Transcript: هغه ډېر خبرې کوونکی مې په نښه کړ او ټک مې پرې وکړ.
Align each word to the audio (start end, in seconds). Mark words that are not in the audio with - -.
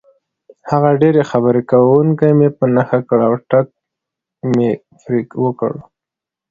هغه 0.69 0.89
ډېر 1.01 1.15
خبرې 1.31 1.61
کوونکی 1.71 2.29
مې 2.37 2.49
په 2.57 2.65
نښه 2.75 2.99
کړ 3.07 3.19
او 3.27 3.33
ټک 3.49 3.67
مې 4.55 4.71
پرې 5.01 5.19
وکړ. 5.43 5.71